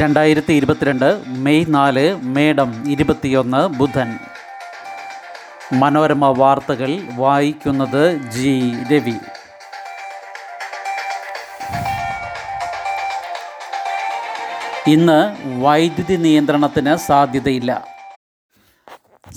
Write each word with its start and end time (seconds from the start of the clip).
രണ്ടായിരത്തി 0.00 0.52
ഇരുപത്തിരണ്ട് 0.52 1.22
മെയ് 1.26 1.64
നാല് 1.68 2.16
മേഡം 2.22 2.90
ഇരുപത്തിയൊന്ന് 2.90 3.66
ബുധൻ. 3.66 4.18
മനോരമ 5.72 6.26
വാർത്തകൾ 6.26 6.98
വായിക്കുന്നത് 7.16 8.16
ജി 8.16 8.72
രവി. 8.92 9.14
ഇന്ന് 14.86 15.36
വൈദ്യുതി 15.62 16.16
നിയന്ത്രണത്തിന് 16.16 16.96
സാധ്യതയില്ല. 16.96 17.84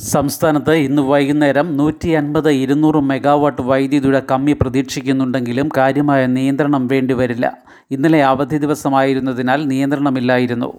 സംസ്ഥാനത്ത് 0.04 0.72
ഇന്ന് 0.72 1.02
വൈകുന്നേരം 1.02 1.78
നൂറ്റി 1.78 2.10
അൻപത് 2.10 2.50
ഇരുന്നൂറ് 2.50 2.96
മെഗാവാട്ട് 2.96 3.62
വൈദ്യുതിയുടെ 3.62 4.22
കമ്മി 4.32 4.56
പ്രതീക്ഷിക്കുന്നുണ്ടെങ്കിലും 4.62 5.70
കാര്യമായ 5.78 6.26
നിയന്ത്രണം 6.26 6.88
വേണ്ടിവരില്ല. 6.88 7.58
ഇന്നലെ 7.94 8.20
അവധി 8.32 8.58
ദിവസമായിരുന്നതിനാൽ 8.64 9.60
നിയന്ത്രണമില്ലായിരുന്നു. 9.72 10.70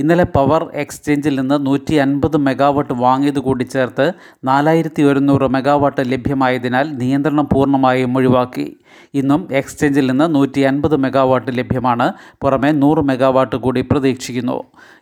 ഇന്നലെ 0.00 0.24
പവർ 0.36 0.62
എക്സ്ചേഞ്ചിൽ 0.82 1.34
നിന്ന് 1.40 1.56
നൂറ്റി 1.66 1.94
അൻപത് 2.04 2.36
മെഗാവാട്ട് 2.46 2.94
വാങ്ങിയത് 3.04 3.40
കൂടി 3.46 3.64
ചേർത്ത് 3.64 4.06
നാലായിരത്തി 4.44 5.02
ഒരുന്നൂറ് 5.02 5.46
മെഗാവാട്ട് 5.56 6.02
ലഭ്യമായതിനാൽ 6.12 6.86
നിയന്ത്രണം 7.00 7.48
പൂർണമായും 7.52 8.16
ഒഴിവാക്കി. 8.16 8.66
ഇന്നും 9.14 9.48
എക്സ്ചേഞ്ചിൽ 9.60 10.06
നിന്ന് 10.10 10.34
നൂറ്റി 10.34 10.60
അൻപത് 10.70 10.96
മെഗാവാട്ട് 10.96 11.58
ലഭ്യമാണ്. 11.58 12.06
പുറമെ 12.42 12.70
നൂറ് 12.82 13.02
മെഗാവാട്ട് 13.10 13.56
കൂടി 13.56 13.82
പ്രതീക്ഷിക്കുന്നു. 13.90 14.58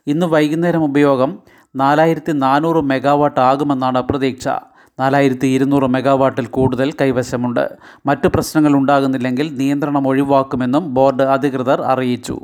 ഇന്ന് 0.06 0.26
വൈകുന്നേരം 0.26 0.84
ഉപയോഗം 0.84 1.32
നാലായിരത്തി 1.76 2.32
നാനൂറ് 2.44 2.82
മെഗാവാട്ട് 2.92 3.40
ആകുമെന്നാണ് 3.50 4.02
പ്രതീക്ഷ. 4.02 4.48
നാലായിരത്തി 5.00 5.46
ഇരുന്നൂറ് 5.46 5.82
മെഗാവാട്ടിൽ 5.82 6.46
കൂടുതൽ 6.46 6.92
കൈവശമുണ്ട്. 7.00 7.70
മറ്റു 8.06 8.28
പ്രശ്നങ്ങൾ 8.28 8.74
ഉണ്ടാകുന്നില്ലെങ്കിൽ 8.74 9.56
നിയന്ത്രണം 9.56 10.08
ഒഴിവാക്കുമെന്നും 10.08 10.94
ബോർഡ് 10.94 11.22
അധികൃതർ 11.22 11.82
അറിയിച്ചു. 11.82 12.40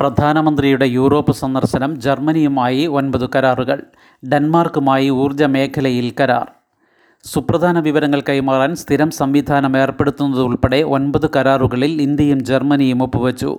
പ്രധാനമന്ത്രിയുടെ 0.00 0.86
യൂറോപ്പ് 0.86 1.32
സന്ദർശനം 1.32 2.00
ജർമ്മനിയുമായി 2.00 2.86
ഒൻപത് 2.86 3.30
കരാറുകൾ 3.36 3.82
ഡെൻമാർക്കുമായി 4.28 5.10
ഊർജ 5.10 5.42
മേഖലയിൽ 5.42 6.14
കരാർ. 6.20 6.52
സുപ്രധാന 7.32 7.80
വിവരങ്ങൾ 7.80 8.22
കൈമാറാൻ 8.28 8.76
സ്ഥിരം 8.76 9.10
സംവിധാനം 9.10 9.76
ഏർപ്പെടുത്തുന്നതുൾപ്പെടെ 9.76 10.82
ഒൻപത് 10.82 11.30
കരാറുകളിൽ 11.36 12.02
ഇന്ത്യയും 12.02 12.44
ജർമ്മനിയും 12.44 13.02
ഒപ്പുവച്ചു. 13.02 13.58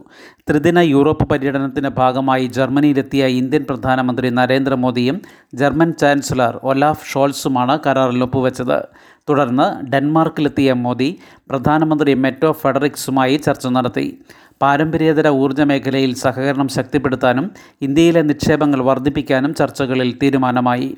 ത്രിദിന 0.50 0.80
യൂറോപ്പ് 0.80 1.30
പര്യടനത്തിന്റെ 1.30 1.90
ഭാഗമായി 1.90 2.46
ജർമ്മനിയിലെത്തിയ 2.48 3.26
ഇന്ത്യൻ 3.26 3.66
പ്രധാനമന്ത്രി 3.70 4.30
നരേന്ദ്രമോദിയും 4.30 5.22
ജർമ്മൻ 5.54 5.94
ചാൻസലർ 5.94 6.60
ഒലാഫ് 6.64 7.08
ഷോൾസുമാണ് 7.14 7.80
കരാറിൽ 7.88 8.24
ഒപ്പുവെച്ചത്. 8.24 8.86
തുടർന്ന് 9.30 9.86
ഡെൻമാർക്കിലെത്തിയ 9.92 10.74
മോദി 10.74 11.18
പ്രധാനമന്ത്രി 11.50 12.14
മെറ്റോ 12.14 12.52
ഫെഡറിക്സുമായി 12.52 13.38
ചർച്ച 13.38 13.68
നടത്തി. 13.68 14.20
പാരമ്പര്യേതര 14.62 15.28
ഊർജ 15.28 15.62
മേഖലയിൽ 15.62 16.14
സഹകരണം 16.16 16.68
ശക്തിപ്പെടുത്താനും 16.68 17.52
ഇന്ത്യയിലെ 17.82 18.22
നിക്ഷേപങ്ങൾ 18.22 18.82
വർദ്ധിപ്പിക്കാനും 18.84 19.54
ചർച്ചകളിൽ 19.54 20.18
തീരുമാനമായി. 20.24 20.98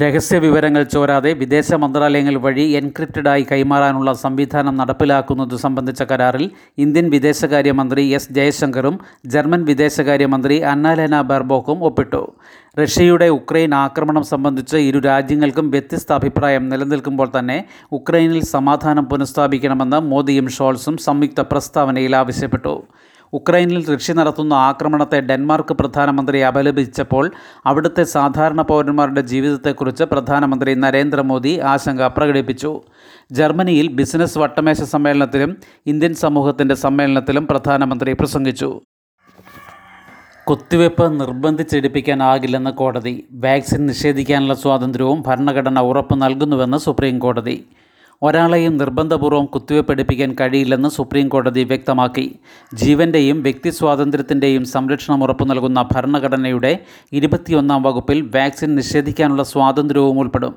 രഹസ്യ 0.00 0.38
വിവരങ്ങൾ 0.38 0.82
ചോരാതെ 0.82 1.32
വിദേശ 1.32 1.72
മന്ത്രാലയങ്ങൾ 1.72 2.36
വഴി 2.36 2.62
എൻക്രിപ്റ്റഡായി 2.78 3.46
കൈമാറാനുള്ള 3.50 4.12
സംവിധാനം 4.12 4.74
നടപ്പിലാക്കുന്നത് 4.76 5.56
സംബന്ധിച്ച 5.56 6.02
കരാറിൽ 6.02 6.50
ഇന്ത്യൻ 6.78 7.10
വിദേശകാര്യമന്ത്രി 7.10 8.02
എസ് 8.08 8.32
ജയശങ്കറും 8.32 8.96
ജർമ്മൻ 9.26 9.64
വിദേശകാര്യമന്ത്രി 9.64 10.56
അന്നാലേന 10.72 11.20
ബെർബോക്കും 11.20 11.84
ഒപ്പിട്ടു. 11.84 12.22
റഷ്യയുടെ 12.78 13.28
ഉക്രൈൻ 13.28 13.74
ആക്രമണം 13.74 14.22
സംബന്ധിച്ച് 14.22 14.76
ഇരു 14.76 14.98
രാജ്യങ്ങൾക്കും 14.98 15.70
വ്യത്യസ്ത 15.70 16.12
അഭിപ്രായം 16.12 16.68
നിലനിൽക്കുമ്പോൾ 16.68 17.30
തന്നെ 17.38 17.64
ഉക്രൈനിൽ 17.92 18.44
സമാധാനം 18.56 19.04
പുനഃസ്ഥാപിക്കണമെന്ന് 19.04 19.96
മോദിയും 19.96 20.48
ഷോൾസും 20.48 20.96
സംയുക്ത 20.96 21.40
പ്രസ്താവനയിൽ 21.40 22.16
ആവശ്യപ്പെട്ടു. 22.16 22.76
ഉക്രൈനിൽ 23.32 23.96
റഷ്യ 23.96 24.12
നടത്തുന്ന 24.12 24.54
ആക്രമണത്തെ 24.54 25.20
ഡെൻമാർക്ക് 25.20 25.74
പ്രധാനമന്ത്രി 25.74 26.38
അപലപിച്ചപ്പോൾ 26.38 27.30
അവിടുത്തെ 27.66 28.04
സാധാരണ 28.04 28.62
പൗരന്മാരുടെ 28.62 29.20
ജീവിതത്തെക്കുറിച്ച് 29.20 30.04
പ്രധാനമന്ത്രി 30.04 30.74
നരേന്ദ്രമോദി 30.74 31.58
ആശങ്ക 31.58 32.02
പ്രകടിപ്പിച്ചു. 32.02 32.80
ജർമ്മനിയിൽ 33.32 33.88
ബിസിനസ് 33.88 34.38
വട്ടമേശ 34.38 34.82
സമ്മേളനത്തിലും 34.82 35.56
ഇന്ത്യൻ 35.86 36.14
സമൂഹത്തിന്റെ 36.14 36.74
സമ്മേളനത്തിലും 36.74 37.46
പ്രധാനമന്ത്രി 37.46 38.12
പ്രസംഗിച്ചു. 38.12 38.80
കുത്തിവയ്പ്പ് 40.46 41.20
നിർബന്ധിച്ചെടുപ്പിക്കാനാകില്ലെന്ന് 41.20 42.70
കോടതി. 42.70 43.26
വാക്സിൻ 43.32 43.86
നിഷേധിക്കാനുള്ള 43.86 44.54
സ്വാതന്ത്ര്യവും 44.54 45.22
ഭരണഘടന 45.26 45.80
ഉറപ്പ് 45.80 46.22
നൽകുന്നുവെന്ന് 46.22 46.76
സുപ്രീം 46.76 47.18
കോടതി 47.18 47.66
ഒരാളെയും 48.22 48.76
നിർബന്ധപൂർവം 48.76 49.46
കുത്തിവയ്പ് 49.46 49.92
എടുപ്പിക്കാൻ 49.92 50.36
കഴിയില്ലെന്ന് 50.40 50.88
സുപ്രീം 50.88 51.28
കോടതി 51.28 51.64
വ്യക്തമാക്കി. 51.64 52.38
ജീവന്റെയും 52.74 53.42
വ്യക്തി 53.42 53.70
സ്വാതന്ത്ര്യത്തിന്റെയും 53.70 54.64
സംരക്ഷണം 54.64 55.22
ഉറപ്പു 55.22 55.44
നൽകുന്ന 55.44 55.88
ഭരണഘടനയുടെ 55.94 56.78
ഇരുപത്തിയൊന്നാം 57.12 57.82
വകുപ്പിൽ 57.82 58.20
വാക്സിൻ 58.20 58.74
നിഷേധിക്കാനുള്ള 58.74 59.42
സ്വാതന്ത്ര്യവും 59.42 60.18
ഉൾപ്പെടും. 60.18 60.54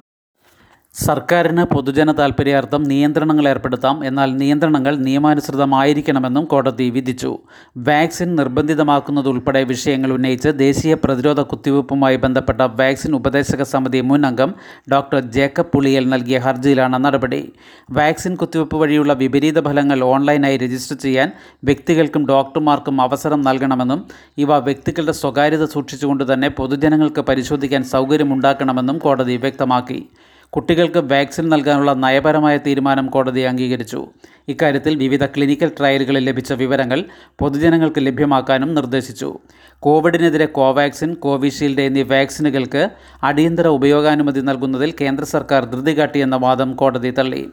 സർക്കാരിന് 1.05 1.63
പൊതുജന 1.63 2.11
താൽപ്പര്യാർത്ഥം 2.11 2.83
നിയന്ത്രണങ്ങൾ 2.83 3.49
ഏർപ്പെടുത്താം. 3.49 4.05
എന്നാൽ 4.05 4.29
നിയന്ത്രണങ്ങൾ 4.37 4.95
നിയമാനുസൃതമായിരിക്കണമെന്നും 4.95 6.45
കോടതി 6.45 6.89
വിധിച്ചു. 6.89 7.31
വാക്സിൻ 7.77 8.35
നിർബന്ധിതമാക്കുന്നതുൾപ്പെടെ 8.35 9.63
വിഷയങ്ങൾ 9.63 10.11
ഉന്നയിച്ച് 10.11 10.49
ദേശീയ 10.49 10.93
പ്രതിരോധ 10.93 11.41
കുത്തിവയ്പ്പുമായി 11.41 12.15
ബന്ധപ്പെട്ട 12.15 12.61
വാക്സിൻ 12.61 13.15
ഉപദേശക 13.15 13.63
സമിതി 13.63 14.01
മുൻ 14.01 14.25
അംഗം 14.25 14.53
ഡോക്ടർ 14.93 15.19
ജേക്കബ് 15.19 15.71
പുളിയൽ 15.73 16.09
നൽകിയ 16.09 16.37
ഹർജിയിലാണ് 16.37 17.05
നടപടി. 17.05 17.51
വാക്സിൻ 17.91 18.35
കുത്തിവയ്പ്പ് 18.35 18.77
വഴിയുള്ള 18.77 19.13
വിപരീത 19.13 19.59
ഫലങ്ങൾ 19.65 20.03
ഓൺലൈനായി 20.03 20.57
രജിസ്റ്റർ 20.57 20.97
ചെയ്യാൻ 20.97 21.31
വ്യക്തികൾക്കും 21.63 22.27
ഡോക്ടർമാർക്കും 22.27 23.01
അവസരം 23.01 23.41
നൽകണമെന്നും 23.41 24.01
ഇവ 24.37 24.57
വ്യക്തികളുടെ 24.57 25.11
സ്വകാര്യത 25.11 25.65
സൂക്ഷിച്ചുകൊണ്ട് 25.65 26.33
തന്നെ 26.33 26.47
പൊതുജനങ്ങൾക്ക് 26.47 27.21
പരിശോധിക്കാൻ 27.21 27.83
സൗകര്യമുണ്ടാക്കണമെന്നും 27.83 28.97
കോടതി 28.97 29.37
വ്യക്തമാക്കി. 29.37 30.09
കുട്ടികൾക്ക് 30.53 30.97
വാക്സിൻ 30.97 31.49
നൽകാനുള്ള 31.49 31.93
നയപരമായ 31.93 32.57
തീരുമാനം 32.57 33.07
കോടതി 33.07 33.39
അംഗീകരിച്ചു. 33.39 34.07
ഇക്കാര്യത്തിൽ 34.47 34.95
വിവിധ 34.95 35.25
ക്ലിനിക്കൽ 35.25 35.71
ട്രയലുകളിൽ 35.79 36.25
ലഭിച്ച 36.25 36.53
വിവരങ്ങൾ 36.53 37.05
പൊതുജനങ്ങൾക്ക് 37.39 38.05
ലഭ്യമാക്കാനും 38.05 38.75
നിർദ്ദേശിച്ചു. 38.75 39.37
കോവിഡിനെതിരെ 39.79 40.45
കോവാക്സിൻ 40.45 41.13
കോവിഷീൽഡ് 41.13 41.81
എന്നീ 41.81 42.03
വാക്സിനുകൾക്ക് 42.03 42.89
അടിയന്തര 43.23 43.67
ഉപയോഗാനുമതി 43.67 44.39
നൽകുന്നതിൽ 44.39 44.93
കേന്ദ്ര 45.01 45.25
സർക്കാർ 45.25 45.65
ധൃതി 45.65 45.97
കാട്ടിയെന്ന 45.97 46.35
വാദം 46.35 46.73
കോടതി 46.73 47.11
തള്ളി. 47.11 47.49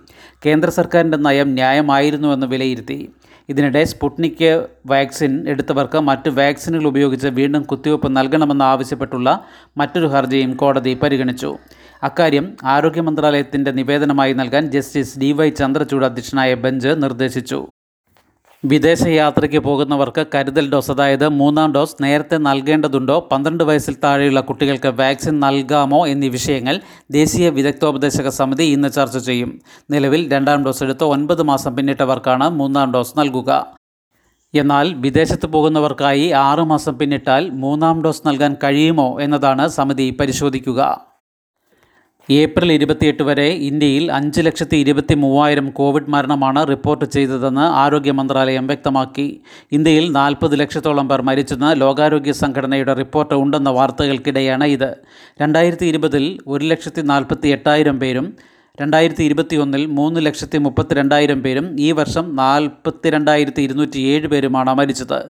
കേന്ദ്ര 0.46 0.70
സർക്കാരിന്റെ 0.70 1.16
നയം 1.18 1.48
ന്യായമായിരുന്നുവെന്ന് 1.48 2.46
വിലയിരുത്തി. 2.46 3.12
ഇതിനിടെ 3.48 3.84
സ്പുട്നിക് 3.84 4.68
വാക്സിൻ 4.86 5.48
എടുത്തവർക്ക് 5.48 5.98
മറ്റ് 6.00 6.30
വാക്സിനുകൾ 6.30 6.86
ഉപയോഗിച്ച് 6.86 7.26
വീണ്ടും 7.26 7.62
കുത്തിവയ്പ് 7.62 8.16
നൽകണമെന്ന് 8.16 8.64
ആവശ്യപ്പെട്ടുള്ള 8.64 9.44
മറ്റൊരു 9.76 10.06
ഹർജിയും 10.06 10.56
കോടതി 10.56 10.94
പരിഗണിച്ചു. 10.94 11.58
അക്കാര്യം 12.02 12.56
ആരോഗ്യ 12.64 13.00
മന്ത്രാലയത്തിന്റെ 13.00 13.70
നിവേദനമായി 13.70 14.32
നൽകാൻ 14.32 14.70
ജസ്റ്റിസ് 14.70 15.18
ഡി 15.18 15.32
വൈ 15.32 15.50
ചന്ദ്രചൂഡ് 15.50 16.04
അധ്യക്ഷനായ 16.04 16.54
ബെഞ്ച് 16.54 16.88
നിർദ്ദേശിച്ചു. 16.88 17.66
വിദേശയാത്രയ്ക്ക് 18.66 19.58
പോകുന്നവർക്ക് 19.58 20.26
കരുതൽ 20.34 20.70
ഡോസ് 20.70 20.90
അതായത് 20.90 21.28
മൂന്നാം 21.28 21.72
ഡോസ് 21.72 21.96
നേരത്തെ 22.02 22.36
നൽകേണ്ടതുണ്ടോ 22.36 23.28
പന്ത്രണ്ട് 23.32 23.64
വയസ്സിൽ 23.64 23.96
താഴെയുള്ള 24.04 24.40
കുട്ടികൾക്ക് 24.40 24.88
വാക്സിൻ 24.88 25.40
നൽകാമോ 25.40 26.06
എന്നീ 26.06 26.28
വിഷയങ്ങൾ 26.28 26.80
ദേശീയ 27.10 27.48
വിദഗ്ധോപദേശക 27.48 28.28
സമിതി 28.28 28.62
ഇന്ന് 28.62 28.88
ചർച്ച 28.88 29.18
ചെയ്യും. 29.18 29.60
നിലവിൽ 29.90 30.32
രണ്ടാം 30.32 30.64
ഡോസ് 30.64 30.82
എടുത്ത് 30.82 31.04
ഒൻപത് 31.04 31.42
മാസം 31.42 31.76
പിന്നിട്ടവർക്കാണ് 31.76 32.48
മൂന്നാം 32.48 32.92
ഡോസ് 32.92 33.18
നൽകുക. 33.18 33.76
എന്നാൽ 34.54 34.94
വിദേശത്ത് 34.94 35.46
പോകുന്നവർക്കായി 35.46 36.30
ആറുമാസം 36.30 36.98
പിന്നിട്ടാൽ 36.98 37.50
മൂന്നാം 37.50 38.02
ഡോസ് 38.02 38.28
നൽകാൻ 38.28 38.56
കഴിയുമോ 38.64 39.20
എന്നതാണ് 39.20 39.68
സമിതി 39.68 40.16
പരിശോധിക്കുക. 40.20 40.80
ഏപ്രിൽ 42.30 42.72
ഇരുപത്തിയെട്ട് 42.72 43.22
വരെ 43.22 43.46
ഇന്ത്യയിൽ 43.48 44.12
അഞ്ച് 44.12 44.40
ലക്ഷത്തി 44.40 44.76
ഇരുപത്തി 44.76 45.14
മൂവായിരം 45.14 45.70
കോവിഡ് 45.70 46.10
മരണമാണ് 46.10 46.68
റിപ്പോർട്ട് 46.68 47.04
ചെയ്തതെന്ന് 47.04 47.60
ആരോഗ്യ 47.60 48.10
മന്ത്രാലയം 48.10 48.66
വ്യക്തമാക്കി. 48.66 49.40
ഇന്ത്യയിൽ 49.72 50.12
നാൽപ്പത് 50.12 50.60
ലക്ഷത്തോളം 50.60 51.08
പേർ 51.08 51.22
മരിച്ചെന്ന് 51.22 51.80
ലോകാരോഗ്യ 51.80 52.32
സംഘടനയുടെ 52.32 52.94
റിപ്പോർട്ട് 52.94 53.34
ഉണ്ടെന്ന 53.34 53.70
വാർത്തകൾക്കിടെയാണ് 53.70 54.64
ഇത്. 54.64 54.96
രണ്ടായിരത്തി 55.42 55.86
ഇരുപതിൽ 55.86 56.38
ഒരു 56.46 56.64
ലക്ഷത്തി 56.64 57.02
നാൽപ്പത്തി 57.02 57.48
എട്ടായിരം 57.48 58.00
പേരും 58.00 58.36
രണ്ടായിരത്തി 58.80 59.22
ഇരുപത്തിയൊന്നിൽ 59.22 59.86
മൂന്ന് 59.86 60.26
ലക്ഷത്തി 60.26 60.58
മുപ്പത്തി 60.58 60.94
രണ്ടായിരം 60.94 61.42
പേരും 61.42 61.76
ഈ 61.80 61.92
വർഷം 61.92 62.36
നാൽപ്പത്തി 62.36 63.10
രണ്ടായിരത്തി 63.10 63.62
ഇരുന്നൂറ്റി 63.62 63.98
ഏഴ് 63.98 64.26
പേരുമാണ് 64.26 64.74
മരിച്ചത്. 64.74 65.26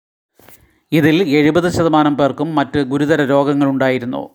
ഇതിൽ 0.91 1.23
എഴുപത് 1.23 1.69
ശതമാനം 1.69 2.17
പേർക്കും 2.17 2.55
മറ്റ് 2.55 2.79
ഗുരുതര 2.79 3.25
രോഗങ്ങളുണ്ടായിരുന്നു. 3.25 4.29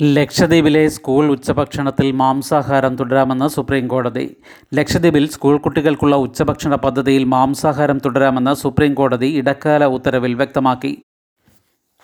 ലക്ഷദ്വീപിലെ 0.00 0.88
സ്കൂൾ 0.88 1.24
ഉച്ചഭക്ഷണത്തിൽ 1.30 2.12
മാംസാഹാരം 2.12 2.96
തുടരാമെന്ന് 2.96 3.48
സുപ്രീം 3.48 3.88
കോടതി 3.88 4.36
ലക്ഷദ്വീപിൽ 4.74 5.28
സ്കൂൾ 5.28 5.58
കുട്ടികൾക്കുള്ള 5.58 6.16
ഉച്ചഭക്ഷണ 6.16 6.74
പദ്ധതിയിൽ 6.74 7.24
മാംസാഹാരം 7.24 7.98
തുടരാമെന്ന് 7.98 8.54
സുപ്രീം 8.54 8.94
കോടതി 8.94 9.26
ഇടക്കാല 9.26 9.84
ഉത്തരവിൽ 9.84 10.34
വ്യക്തമാക്കി. 10.34 10.92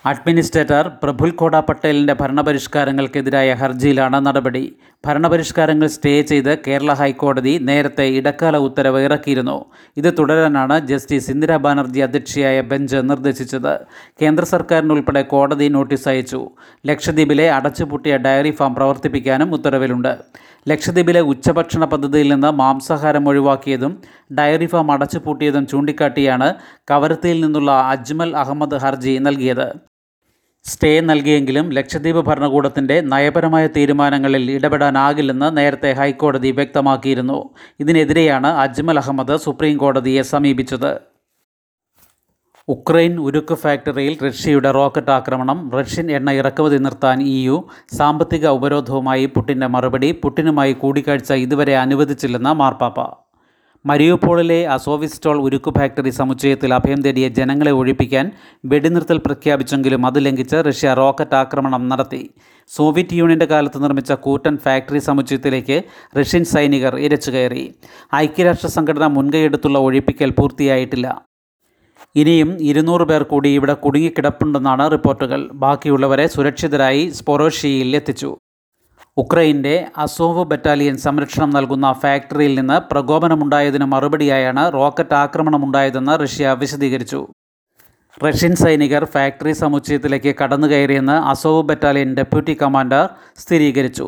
അഡ്മിനിസ്ട്രേറ്റർ 0.05 0.87
പ്രഫുൽ 1.03 1.31
കോട 1.31 1.55
പട്ടേലിന്റെ 1.59 2.13
ഭരണപരിഷ്കാരങ്ങൾക്കെതിരായ 2.13 3.53
ഹർജിയിലാണ് 3.53 4.25
നടപടി. 4.27 4.75
ഭരണപരിഷ്കാരങ്ങൾ 5.05 5.87
സ്റ്റേ 5.87 6.21
ചെയ്ത് 6.21 6.57
കേരള 6.67 6.93
ഹൈക്കോടതി 6.93 7.59
നേരത്തെ 7.61 8.03
ഇടക്കാല 8.03 8.57
ഉത്തരവ് 8.57 8.99
ഇറക്കിയിരുന്നു. 9.01 9.65
ഇത് 9.97 10.13
തുടരാനാണ് 10.19 10.87
ജസ്റ്റിസ് 10.87 11.31
ഇന്ദിരാ 11.31 11.57
ബാനർജി 11.57 11.99
അധ്യക്ഷയായ 11.99 12.61
ബെഞ്ച് 12.61 12.95
നിർദ്ദേശിച്ചത്. 12.95 13.79
കേന്ദ്ര 14.21 14.43
സർക്കാരിനുൾപ്പെടെ 14.43 15.21
കോടതി 15.21 15.67
നോട്ടീസ് 15.67 16.07
അയച്ചു. 16.09 16.49
ലക്ഷദ്വീപിലെ 16.85 17.51
അടച്ചുപൂട്ടിയ 17.51 18.17
ഡയറി 18.17 18.51
ഫാം 18.51 18.75
പ്രവർത്തിപ്പിക്കാനും 18.75 19.53
ഉത്തരവിലുണ്ട്. 19.53 20.17
ലക്ഷദ്വീപിലെ 20.69 21.19
ഉച്ചഭക്ഷണ 21.19 21.85
പദ്ധതിയിൽ 21.85 22.33
നിന്ന് 22.33 22.47
മാംസാഹാരം 22.47 23.27
ഒഴിവാക്കിയതും 23.27 24.01
ഡയറി 24.39 24.65
ഫാം 24.65 24.91
അടച്ചുപൂട്ടിയതും 24.91 25.67
ചൂണ്ടിക്കാട്ടിയാണ് 25.67 26.55
കവരത്തിയിൽ 26.91 27.41
നിന്നുള്ള 27.45 27.71
അജ്മൽ 27.71 28.35
അഹമ്മദ് 28.37 28.75
ഹർജി 28.75 29.17
നൽകിയത്. 29.17 29.89
സ്റ്റേ 30.65 30.99
നൽകിയെങ്കിലും 30.99 31.69
ലക്ഷദ്വീപ് 31.69 32.25
ഭരണകൂടത്തിന്റെ 32.25 33.01
നയപരമായ 33.01 33.67
തീരുമാനങ്ങളിൽ 33.67 34.51
ഇടപെടാനാകില്ലെന്ന് 34.51 35.57
നേരത്തെ 35.57 35.93
ഹൈക്കോടതി 35.93 36.51
വ്യക്തമാക്കിയിരുന്നു. 36.51 37.49
ഇതിനെതിരെയാണ് 37.79 38.47
അജ്മൽ 38.47 38.97
അഹമ്മദ് 38.97 39.37
സുപ്രീം 39.37 39.77
കോടതിയെ 39.77 40.21
സമീപിച്ചത്. 40.21 40.99
ഉക്രൈൻ 42.67 43.19
ഉരുക്ക് 43.19 43.53
ഫാക്ടറിയിൽ 43.53 44.17
റഷ്യയുടെ 44.23 44.71
റോക്കറ്റ് 44.71 45.11
ആക്രമണം 45.11 45.71
റഷ്യൻ 45.71 46.11
എണ്ണ 46.11 46.31
ഇറക്കുമതി 46.31 46.77
നിർത്താൻ 46.77 47.21
ഇ 47.21 47.45
യു 47.45 47.67
സാമ്പത്തിക 47.97 48.47
ഉപരോധവുമായി 48.47 49.25
പുട്ടിന്റെ 49.25 49.67
മറുപടി 49.67 50.19
പുട്ടിനുമായി 50.23 50.73
കൂടിക്കാഴ്ച 50.73 51.33
ഇതുവരെ 51.33 51.77
അനുവദിച്ചില്ലെന്ന് 51.77 52.49
മാർപ്പാപ്പ. 52.49 53.28
മരിയോപോളിലെ 53.85 54.67
അസോവിസ്റ്റോൾ 54.67 55.41
ഉരുക്കു 55.41 55.71
ഫാക്ടറി 55.77 56.09
സമുച്ചയത്തിൽ 56.09 56.73
അഭയം 56.73 57.01
തേടിയ 57.01 57.27
ജനങ്ങളെ 57.27 57.71
ഒഴിപ്പിക്കാൻ 57.71 58.31
വെടിനിർത്തൽ 58.65 59.17
പ്രഖ്യാപിച്ചെങ്കിലും 59.17 60.05
അത് 60.05 60.25
ലംഘിച്ച് 60.25 60.55
റഷ്യ 60.55 60.93
റോക്കറ്റ് 60.93 61.35
ആക്രമണം 61.35 61.89
നടത്തി. 61.89 62.29
സോവിയറ്റ് 62.67 63.13
യൂണിയന്റെ 63.13 63.45
കാലത്ത് 63.45 63.83
നിർമ്മിച്ച 63.83 64.11
കൂറ്റൻ 64.11 64.57
ഫാക്ടറി 64.57 64.99
സമുച്ചയത്തിലേക്ക് 64.99 65.83
റഷ്യൻ 66.17 66.43
സൈനികർ 66.43 66.95
ഇരച്ചു 66.99 67.31
കയറി. 67.31 67.75
ഐക്യരാഷ്ട്ര 68.15 68.67
സംഘടന 68.67 69.07
മുൻകൈയെടുത്തുള്ള 69.07 69.77
ഒഴിപ്പിക്കൽ 69.77 70.29
പൂർത്തിയായിട്ടില്ല. 70.29 71.21
ഇനിയും 72.15 72.57
ഇരുന്നൂറ് 72.61 73.01
പേർ 73.01 73.23
കൂടി 73.23 73.49
ഇവിടെ 73.49 73.73
കുടുങ്ങിക്കിടപ്പുണ്ടെന്നാണ് 73.73 74.91
റിപ്പോർട്ടുകൾ. 74.91 75.49
ബാക്കിയുള്ളവരെ 75.53 76.27
സുരക്ഷിതരായി 76.27 77.09
സ്പൊറോഷ്യയിൽ 77.09 77.95
എത്തിച്ചു. 77.95 78.37
ഉക്രൈന്റെ 79.21 79.87
അസോവ് 79.97 80.43
ബറ്റാലിയൻ 80.45 80.97
സംരക്ഷണം 80.97 81.49
നൽകുന്ന 81.49 81.87
ഫാക്ടറിയിൽ 82.01 82.53
നിന്ന് 82.59 82.77
പ്രകോപനമുണ്ടായതിന് 82.91 83.85
മറുപടിയായാണ് 83.85 84.63
റോക്കറ്റ് 84.73 85.13
ആക്രമണമുണ്ടായതെന്ന് 85.13 86.13
റഷ്യ 86.23 86.55
വിശദീകരിച്ചു. 86.59 87.21
റഷ്യൻ 88.25 88.55
സൈനികർ 88.55 89.05
ഫാക്ടറി 89.05 89.51
സമുച്ചയത്തിലേക്ക് 89.51 90.35
കടന്നുകയറിയെന്ന് 90.35 91.17
അസോവ് 91.31 91.63
ബറ്റാലിയൻ 91.69 92.15
ഡെപ്യൂട്ടി 92.15 92.57
കമാൻഡർ 92.61 93.03
സ്ഥിരീകരിച്ചു. 93.37 94.07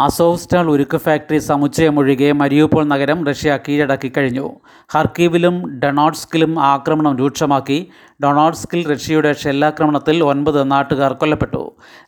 അസോവ്സ്റ്റാൾ 0.00 0.70
ഉരുക്ക് 0.70 0.96
ഫാക്ടറി 0.96 1.38
സമുച്ചയമൊഴികെ 1.38 2.32
മരിയൂപ്പോൾ 2.32 2.84
നഗരം 2.84 3.26
റഷ്യ 3.26 3.58
കീഴടക്കി 3.68 4.12
കഴിഞ്ഞു 4.16 4.46
ഹർക്കീവിലും 4.94 5.80
ഡൊണോട്സ്കിലും 5.82 6.58
ആക്രമണം 6.58 7.18
രൂക്ഷമാക്കി. 7.18 7.78
ഡൊണോട്സ്കിൽ 8.24 8.80
റഷ്യയുടെ 8.92 9.32
ഷെല്ലാക്രമണത്തിൽ 9.32 10.24
ഒൻപത് 10.24 10.70
നാട്ടുകാർ 10.70 11.12
കൊല്ലപ്പെട്ടു. 11.12 11.62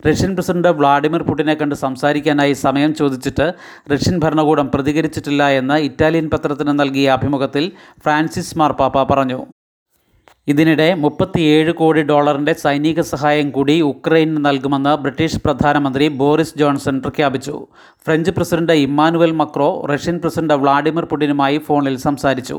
റഷ്യൻ 0.07 0.35
പ്രസിഡന്റ് 0.35 0.69
വ്ളാഡിമിർ 0.69 1.23
പുടിനെ 1.23 1.55
കണ്ട് 1.55 1.75
സംസാരിക്കാനായി 1.75 2.53
സമയം 2.53 2.95
ചോദിച്ചിട്ട് 2.95 3.53
റഷ്യൻ 3.93 4.19
ഭരണകൂടം 4.25 4.69
പ്രതികരിച്ചിട്ടില്ല 4.75 5.49
എന്ന് 5.49 5.75
ഇറ്റാലിയൻ 5.75 6.31
പത്രത്തിന് 6.35 6.81
നൽകിയ 6.81 7.11
അഭിമുഖത്തിൽ 7.11 7.73
ഫ്രാൻസിസ് 8.05 8.59
മാർപ്പാപ്പ 8.59 9.13
പറഞ്ഞു. 9.13 9.41
ഇതിനിടെ 10.49 10.95
മുപ്പത്തിയേഴ് 10.95 11.73
കോടി 11.73 12.03
ഡോളറിന്റെ 12.03 12.53
സൈനിക 12.53 13.01
സഹായം 13.01 13.51
കൂടി 13.51 13.81
ഉക്രൈന് 13.81 14.45
നൽകുമെന്ന് 14.45 14.93
ബ്രിട്ടീഷ് 14.97 15.41
പ്രധാനമന്ത്രി 15.45 16.09
ബോറിസ് 16.09 16.59
ജോൺസൺ 16.59 17.01
പ്രഖ്യാപിച്ചു. 17.01 17.67
French 18.07 18.31
president 18.31 18.73
Emmanuel 18.73 19.33
Macron 19.33 19.87
Russian 19.93 20.19
president 20.19 20.55
Vladimir 20.55 21.05
പുടിനുമായി 21.05 21.59
ഫോണിൽ 21.59 21.97
സംസാരിച്ചു. 21.97 22.59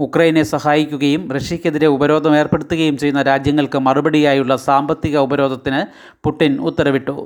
ഉക്രൈനെ 0.00 0.42
സഹായിക്കുകയും 0.42 1.32
റഷ്യക്കെതിരെ 1.32 1.86
ഉപരോധം 1.86 2.36
ഏർപ്പെടുത്തുകയും 2.36 2.96
ചെയ്യുന്ന 2.96 3.22
രാജ്യങ്ങൾക്ക് 3.22 3.78
മറുപടിയായുള്ള 3.78 4.56
സാമ്പത്തിക 4.56 5.18
ഉപരോധത്തിന് 5.18 5.82
പുടിൻ 6.24 6.60
ഉത്തരവിട്ടു. 6.60 7.16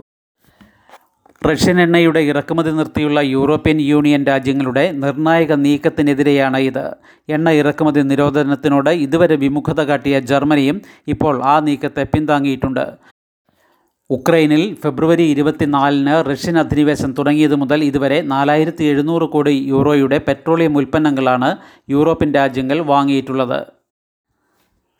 റഷ്യൻ 1.46 1.80
എണ്ണയുടെ 1.82 2.20
ഇറക്കുമതി 2.30 2.70
നിർത്തിയുള്ള 2.78 3.20
യൂറോപ്യൻ 3.34 3.78
യൂണിയൻ 3.90 4.22
രാജ്യങ്ങളുടെ 4.26 4.82
നിർണായക 5.02 5.52
നീക്കത്തിനെതിരെയാണ് 5.64 6.58
ഇത്. 6.70 6.86
എണ്ണ 7.34 7.48
ഇറക്കുമതി 7.60 8.02
നിരോധനത്തിനോട് 8.10 8.90
ഇതുവരെ 9.04 9.36
വിമുഖത 9.44 9.80
കാട്ടിയ 9.90 10.18
ജർമ്മനിയും 10.30 10.78
ഇപ്പോൾ 11.14 11.34
ആ 11.52 11.54
നീക്കത്തെ 11.68 12.04
പിന്താങ്ങിയിട്ടുണ്ട്. 12.14 12.84
ഉക്രൈനിൽ 14.10 14.62
ഫെബ്രുവരി 14.82 15.24
ഇരുപത്തിനാലിന് 15.32 16.14
റഷ്യൻ 16.30 16.58
അധിനിവേശം 16.64 17.10
തുടങ്ങിയത് 17.18 17.56
മുതൽ 17.62 17.80
ഇതുവരെ 17.84 18.20
നാലായിരത്തി 18.34 18.84
എഴുന്നൂറ് 18.84 19.26
കോടി 19.34 19.54
യൂറോയുടെ 19.72 20.18
പെട്രോളിയം 20.28 20.76
ഉൽപ്പന്നങ്ങളാണ് 20.82 21.50
യൂറോപ്യൻ 21.94 22.32
രാജ്യങ്ങൾ 22.40 22.80
വാങ്ങിയിട്ടുള്ളത്. 22.92 23.60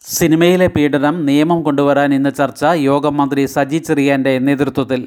സിനിമയിലെ 0.05 0.67
പീഡനം 0.67 1.15
നിയമം 1.27 1.59
കൊണ്ടുവരാൻ 1.63 2.11
ഇന്ന് 2.15 2.31
ചർച്ച 2.31 2.65
യോഗം 2.89 3.15
മന്ത്രി 3.17 3.43
സജി 3.47 3.79
ചെറിയാന്റെ 3.79 4.33
നേതൃത്വത്തിൽ. 4.39 5.01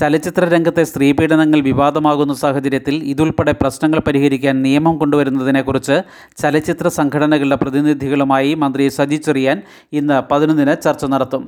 ചലച്ചിത്ര 0.00 0.44
രംഗത്തെ 0.54 0.84
സ്ത്രീ 0.84 1.08
പീഡനങ്ങൾ 1.12 1.60
വിവാദമാകുന്ന 1.68 2.34
സാഹചര്യത്തിൽ 2.34 2.96
ഇതുൾപ്പെടെ 3.12 3.52
പ്രശ്നങ്ങൾ 3.52 4.00
പരിഹരിക്കാൻ 4.08 4.56
നിയമം 4.62 4.96
കൊണ്ടുവരുന്നതിനെക്കുറിച്ച് 4.98 5.96
ചലച്ചിത്ര 6.42 6.88
സംഘടനകളുടെ 6.98 7.58
പ്രതിനിധികളുമായി 7.62 8.52
മന്ത്രി 8.54 8.86
സജി 8.98 9.20
ചെറിയാൻ 9.28 9.58
ഇന്ന് 9.92 10.18
പതിനൊന്നിന് 10.32 10.76
ചർച്ച 10.86 11.04
നടത്തും. 11.14 11.44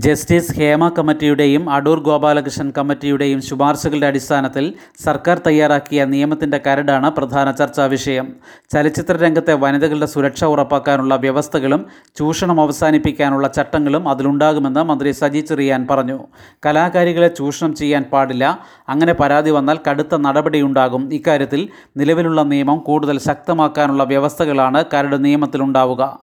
ജസ്റ്റിസ് 0.00 0.52
ഹേമ 0.56 0.88
കമ്മിറ്റിയുടെയും 0.88 1.70
അടൂർ 1.70 2.00
ഗോപാലകൃഷ്ണൻ 2.00 2.72
കമ്മിറ്റിയുടെയും 2.78 3.40
ശുപാർശകളുടെ 3.40 4.06
അടിസ്ഥാനത്തിൽ 4.06 4.74
സർക്കാർ 5.04 5.40
തയ്യാറാക്കിയ 5.46 6.04
നിയമത്തിന്റെ 6.04 6.60
കരടാണ് 6.66 7.10
പ്രധാന 7.10 7.50
ചർച്ചാ 7.50 7.86
വിഷയം. 7.86 8.32
ചലച്ചിത്ര 8.72 9.16
രംഗത്തെ 9.16 9.52
വനിതകളുടെ 9.52 10.06
സുരക്ഷ 10.06 10.44
ഉറപ്പാക്കാനുള്ള 10.44 11.16
വ്യവസ്ഥകളും 11.16 11.86
ചൂഷണം 12.16 12.60
അവസാനിപ്പിക്കാനുള്ള 12.60 13.48
ചട്ടങ്ങളും 13.48 14.08
അതിലുണ്ടാകുമെന്ന് 14.08 14.80
മന്ത്രി 14.80 15.10
സജി 15.10 15.40
ചെറിയാൻ 15.40 15.86
പറഞ്ഞു. 15.90 16.18
കലാകാരികളെ 16.66 17.28
ചൂഷണം 17.28 17.74
ചെയ്യാൻ 17.74 18.02
പാടില്ല. 18.02 18.58
അങ്ങനെ 18.88 19.12
പരാതി 19.12 19.50
വന്നാൽ 19.50 19.78
കടുത്ത 19.90 20.16
നടപടിയുണ്ടാകും. 20.16 21.14
ഇക്കാര്യത്തിൽ 21.14 21.68
നിലവിലുള്ള 21.96 22.42
നിയമം 22.42 22.78
കൂടുതൽ 22.78 23.18
ശക്തമാക്കാനുള്ള 23.18 24.04
വ്യവസ്ഥകളാണ് 24.04 24.84
കരട് 24.94 25.24
നിയമത്തിലുണ്ടാവുക. 25.24 26.31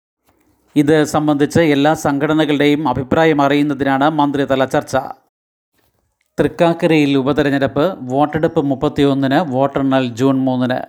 ഇത് 0.77 1.05
സംബന്ധിച്ച് 1.05 1.61
എല്ലാ 1.61 1.95
സംഘടനകളുടെയും 1.95 2.89
അഭിപ്രായം 2.89 3.43
അറിയുന്നതിനാണ് 3.43 4.11
മന്ത്രിതല 4.11 4.65
ചർച്ച. 4.65 4.97
തൃക്കാക്കരയിൽ 6.41 7.17
ഉപതെരഞ്ഞെടുപ്പ് 7.17 7.97
വോട്ടെടുപ്പ് 8.01 8.63
മുപ്പത്തിയൊന്നിന് 8.63 9.53
വോട്ടെണ്ണൽ 9.53 10.09
ജൂൺ 10.09 10.39
മൂന്നിന്. 10.39 10.81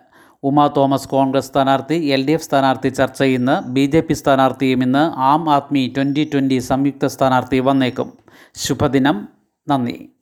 ഉമാ 0.43 0.67
തോമസ് 0.77 1.09
കോൺഗ്രസ് 1.09 1.47
സ്ഥാനാർത്ഥി 1.47 1.95
എൽ 1.95 2.27
ഡി 2.27 2.31
എഫ് 2.31 2.43
സ്ഥാനാർത്ഥി 2.43 2.89
ചർച്ച 2.89 3.23
ഇന്ന്. 3.23 3.69
ബി 3.69 3.85
ജെ 3.85 4.01
പി 4.01 4.13
സ്ഥാനാർത്ഥിയും 4.13 4.83
ഇന്ന്. 4.83 5.03
ആം 5.17 5.49
ആദ്മി 5.49 5.93
ട്വന്റി 5.97 6.29
ട്വന്റി 6.33 6.57
സംയുക്ത 6.57 7.05
സ്ഥാനാർത്ഥി 7.05 7.59
വന്നേക്കും. 7.59 8.13
ശുഭദിനം. 8.55 9.27
നന്ദി. 9.69 10.14